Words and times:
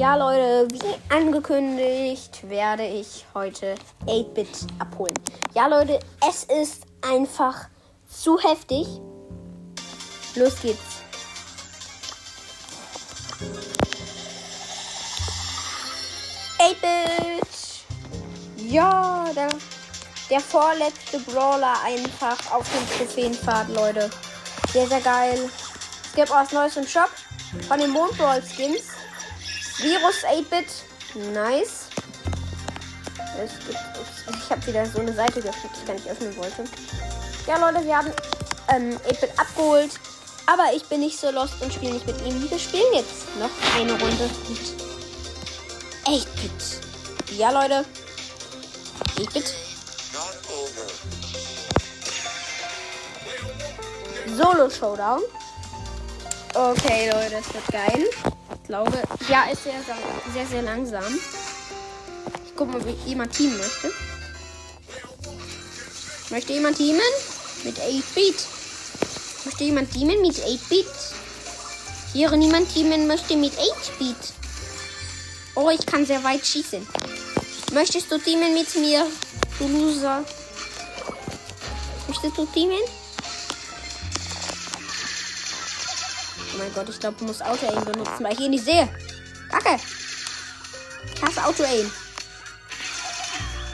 Ja, 0.00 0.16
Leute, 0.16 0.66
wie 0.72 1.14
angekündigt 1.14 2.48
werde 2.48 2.86
ich 2.86 3.26
heute 3.34 3.74
8-Bit 4.06 4.48
abholen. 4.78 5.12
Ja, 5.52 5.66
Leute, 5.66 6.00
es 6.26 6.44
ist 6.44 6.84
einfach 7.02 7.68
zu 8.08 8.38
heftig. 8.38 8.86
Los 10.36 10.58
geht's. 10.62 11.02
Ja, 18.56 19.26
der, 19.36 19.50
der 20.30 20.40
vorletzte 20.40 21.18
Brawler 21.18 21.74
einfach 21.84 22.38
auf 22.50 22.66
dem 22.72 22.96
Trophäenpfad, 22.96 23.68
Leute. 23.68 24.08
Sehr, 24.72 24.86
sehr 24.86 25.02
geil. 25.02 25.50
Es 26.04 26.14
gibt 26.14 26.30
auch 26.30 26.36
was 26.36 26.52
Neues 26.52 26.76
im 26.78 26.86
Shop 26.86 27.10
von 27.68 27.78
den 27.78 27.90
Mondbrawl 27.90 28.42
Skins. 28.42 28.99
Virus 29.82 30.24
8-Bit. 30.24 31.32
Nice. 31.32 31.86
Es 33.42 33.52
gibt, 33.66 33.78
ich 34.36 34.50
habe 34.50 34.66
wieder 34.66 34.84
so 34.86 35.00
eine 35.00 35.14
Seite 35.14 35.40
geöffnet, 35.40 35.72
die 35.74 35.80
ich 35.80 35.86
gar 35.86 35.94
nicht 35.94 36.08
öffnen 36.08 36.36
wollte. 36.36 36.64
Ja, 37.46 37.58
Leute, 37.58 37.84
wir 37.84 37.96
haben 37.96 38.12
ähm, 38.68 38.98
8-Bit 39.08 39.38
abgeholt. 39.38 39.90
Aber 40.46 40.74
ich 40.74 40.84
bin 40.84 41.00
nicht 41.00 41.18
so 41.18 41.30
lost 41.30 41.54
und 41.62 41.72
spiele 41.72 41.94
nicht 41.94 42.06
mit 42.06 42.20
ihm. 42.26 42.50
Wir 42.50 42.58
spielen 42.58 42.92
jetzt 42.92 43.24
noch 43.38 43.50
eine 43.78 43.92
Runde 43.92 44.28
mit 44.48 44.58
8-Bit. 46.04 47.38
Ja, 47.38 47.50
Leute. 47.50 47.84
8-Bit. 49.16 49.54
Solo 54.36 54.68
Showdown. 54.68 55.22
Okay, 56.54 57.10
Leute, 57.10 57.30
das 57.30 57.54
wird 57.54 57.66
geil. 57.70 58.39
Ich 58.70 58.72
glaube, 58.72 59.02
ja, 59.28 59.50
ist 59.50 59.64
sehr, 59.64 59.82
sehr, 60.32 60.46
sehr 60.46 60.62
langsam. 60.62 61.02
Ich 62.46 62.54
gucke 62.54 62.70
mal, 62.70 62.86
wie 62.86 62.94
jemand 63.04 63.32
teamen 63.32 63.58
möchte. 63.58 63.92
Möchte 66.30 66.52
jemand 66.52 66.76
teamen? 66.76 67.00
Mit 67.64 67.76
8-Beat. 67.76 68.36
Möchte 69.44 69.64
jemand 69.64 69.90
teamen 69.90 70.22
mit 70.22 70.36
8-Beat? 70.36 70.86
Hier 72.12 72.30
niemand 72.36 72.72
teamen 72.72 73.08
möchte 73.08 73.36
mit 73.36 73.54
8-Beat. 73.54 74.34
Oh, 75.56 75.68
ich 75.70 75.84
kann 75.84 76.06
sehr 76.06 76.22
weit 76.22 76.46
schießen. 76.46 76.86
Möchtest 77.72 78.08
du 78.12 78.18
teamen 78.18 78.54
mit 78.54 78.72
mir, 78.76 79.04
du 79.58 79.66
Loser? 79.66 80.24
Möchtest 82.06 82.38
du 82.38 82.46
teamen? 82.46 82.78
Mein 86.60 86.74
Gott, 86.74 86.88
ich 86.90 87.00
glaube, 87.00 87.16
du 87.18 87.24
musst 87.24 87.42
Auto-Aim 87.42 87.84
benutzen, 87.84 88.22
weil 88.22 88.34
ich 88.34 88.40
ihn 88.40 88.50
nicht 88.50 88.64
sehe. 88.64 88.86
Kacke. 89.50 89.80
Ich 91.14 91.22
hasse 91.22 91.44
Auto-Aim. 91.44 91.90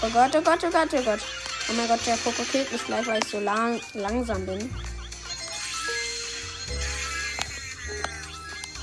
Oh 0.00 0.08
Gott, 0.10 0.30
oh 0.36 0.40
Gott, 0.40 0.60
oh 0.62 0.70
Gott, 0.70 0.88
oh 0.92 1.02
Gott. 1.02 1.20
Oh 1.68 1.72
mein 1.72 1.88
Gott, 1.88 2.00
der 2.06 2.16
Poco 2.16 2.42
killt 2.44 2.70
mich 2.70 2.84
gleich, 2.86 3.06
weil 3.08 3.18
ich 3.22 3.28
so 3.28 3.40
lang 3.40 3.80
langsam 3.94 4.46
bin. 4.46 4.74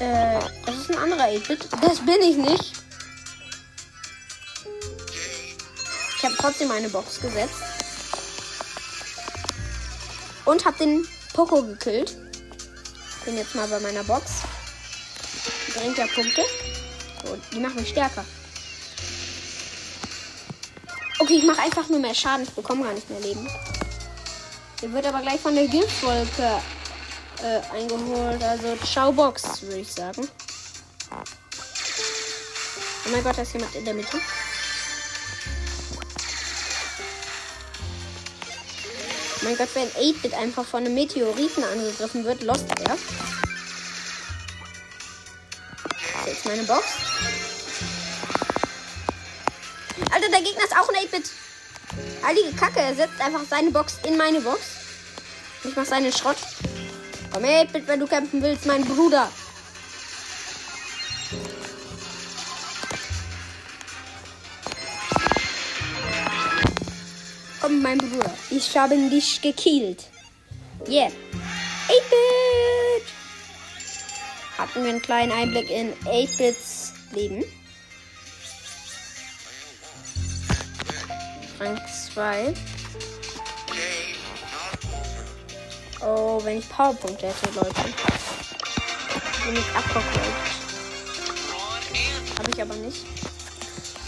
Äh, 0.00 0.40
das 0.64 0.74
ist 0.74 0.90
ein 0.90 0.98
anderer 0.98 1.24
8-Bit. 1.24 1.68
Das 1.82 2.00
bin 2.00 2.22
ich 2.22 2.36
nicht. 2.36 2.72
Ich 6.16 6.24
habe 6.24 6.34
trotzdem 6.38 6.70
eine 6.70 6.88
Box 6.88 7.20
gesetzt. 7.20 7.62
Und 10.46 10.64
habe 10.64 10.78
den 10.78 11.06
Poco 11.34 11.62
gekillt. 11.62 12.21
Bin 13.24 13.36
jetzt 13.36 13.54
mal 13.54 13.68
bei 13.68 13.78
meiner 13.78 14.02
Box. 14.02 14.42
Bringt 15.74 15.96
ja 15.96 16.06
Punkte. 16.06 16.42
So, 17.24 17.38
die 17.52 17.60
machen 17.60 17.76
mich 17.76 17.90
stärker. 17.90 18.24
Okay, 21.18 21.34
ich 21.34 21.44
mache 21.44 21.62
einfach 21.62 21.88
nur 21.88 22.00
mehr 22.00 22.14
Schaden. 22.14 22.42
Ich 22.42 22.50
bekomme 22.50 22.82
gar 22.82 22.92
nicht 22.94 23.08
mehr 23.08 23.20
Leben. 23.20 23.48
Der 24.82 24.92
wird 24.92 25.06
aber 25.06 25.20
gleich 25.20 25.40
von 25.40 25.54
der 25.54 25.68
Giftwolke 25.68 26.60
äh, 27.42 27.60
eingeholt. 27.72 28.42
Also, 28.42 28.76
ciao 28.84 29.12
Box, 29.12 29.62
würde 29.62 29.78
ich 29.78 29.92
sagen. 29.92 30.28
Oh 33.06 33.10
mein 33.10 33.22
Gott, 33.22 33.38
da 33.38 33.42
ist 33.42 33.52
jemand 33.52 33.74
in 33.76 33.84
der 33.84 33.94
Mitte. 33.94 34.18
Mein 39.42 39.56
Gott, 39.56 39.68
wenn 39.74 39.88
8-Bit 39.88 40.34
einfach 40.34 40.64
von 40.64 40.84
einem 40.84 40.94
Meteoriten 40.94 41.64
angegriffen 41.64 42.24
wird, 42.24 42.42
lost 42.42 42.66
er. 42.84 42.96
Jetzt 46.26 46.46
meine 46.46 46.62
Box. 46.62 46.84
Alter, 50.10 50.28
der 50.30 50.42
Gegner 50.42 50.64
ist 50.64 50.76
auch 50.76 50.88
ein 50.88 51.06
8-Bit. 51.06 51.30
Heilige 52.24 52.52
Kacke, 52.56 52.80
er 52.80 52.94
setzt 52.94 53.20
einfach 53.20 53.42
seine 53.48 53.70
Box 53.70 53.98
in 54.06 54.16
meine 54.16 54.40
Box. 54.40 54.60
Ich 55.64 55.76
mach 55.76 55.84
seinen 55.84 56.12
Schrott. 56.12 56.36
Komm 57.32 57.44
8-Bit, 57.44 57.88
wenn 57.88 58.00
du 58.00 58.06
kämpfen 58.06 58.42
willst, 58.42 58.66
mein 58.66 58.84
Bruder. 58.84 59.30
Mein 67.82 67.98
Bruder. 67.98 68.32
Ich 68.50 68.76
habe 68.76 68.96
dich 69.10 69.40
gekillt. 69.40 70.04
Yeah. 70.88 71.08
8-Bit. 71.88 73.04
Hatten 74.56 74.82
wir 74.82 74.90
einen 74.90 75.02
kleinen 75.02 75.32
Einblick 75.32 75.68
in 75.70 75.92
8-Bits 76.04 76.92
Leben. 77.12 77.44
Rang 81.60 81.80
2. 82.14 82.54
Oh, 86.04 86.40
wenn 86.42 86.58
ich 86.58 86.68
Powerpunkte 86.68 87.28
hätte, 87.28 87.50
Leute. 87.54 87.82
Bin 89.44 89.56
ich 89.56 89.76
abgeholt. 89.76 90.06
Habe 92.38 92.50
ich 92.50 92.62
aber 92.62 92.74
nicht. 92.74 93.04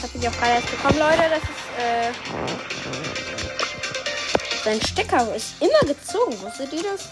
Das 0.01 0.11
habe 0.11 0.19
ich 0.19 0.29
auch 0.29 0.33
gerade 0.33 0.55
erst 0.55 0.71
bekommen, 0.71 0.99
Leute. 0.99 1.23
Das 1.31 1.43
ist, 1.43 1.79
äh. 1.79 2.54
Sein 4.65 4.81
Stecker 4.81 5.35
ist 5.37 5.61
immer 5.61 5.93
gezogen. 5.93 6.41
Wusstet 6.41 6.73
ihr 6.73 6.83
das? 6.83 7.11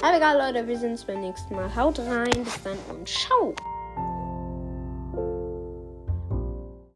Aber 0.00 0.16
egal, 0.16 0.38
Leute. 0.38 0.64
Wir 0.68 0.78
sehen 0.78 0.92
uns 0.92 1.04
beim 1.04 1.20
nächsten 1.20 1.56
Mal. 1.56 1.74
Haut 1.74 1.98
rein. 1.98 2.30
Bis 2.30 2.62
dann 2.62 2.78
und 2.88 3.08
ciao. 3.08 3.52